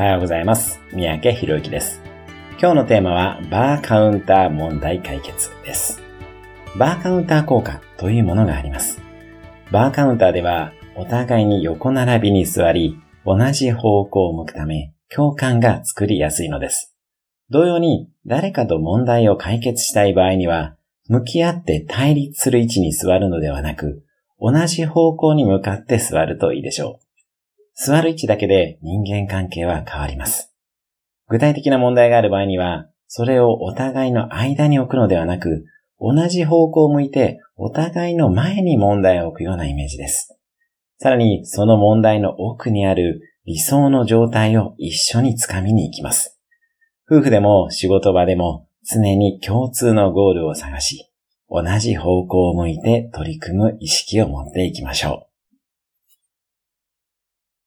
[0.00, 0.80] おはようございます。
[0.94, 2.00] 三宅博之です。
[2.58, 6.00] 今日のテーマは、バーカウンター問題解決です。
[6.78, 8.98] バーカウンター効果というものがあります。
[9.70, 16.96] バーカウンターでは、お互いに横並びに座り、同じ方向を向くため、共感が作りやすいのです。
[17.50, 20.76] 同様に、誰かと問題を解決したい場合には、
[21.08, 24.02] 向き合って対立する位置に座るのではなく、
[24.40, 27.09] 同じ方向に向かって座るといいでしょう。
[27.82, 30.52] 座る位置だけで人間関係は変わります。
[31.28, 35.64] 具体的な問題がある場合には、それをお互いの間に置くのではなく、
[35.98, 40.36] 同じ方向を向いてお互いの前に問題を置くようなイメージです。
[40.98, 46.38] さらに、その問題の奥にある理想の状態を一緒につかみに行きます。
[47.10, 51.10] 夫婦でも仕事場でも常に共通のゴールを探し、
[51.48, 55.29] 同じ方向を向いて取り組む意識を持っていきましょう。